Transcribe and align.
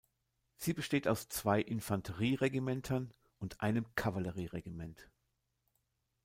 Sie 0.57 0.73
besteht 0.73 1.07
aus 1.07 1.29
zwei 1.29 1.61
Infanterie-Regimentern 1.61 3.13
und 3.37 3.61
einem 3.61 3.85
Kavallerie-Regiment. 3.93 5.11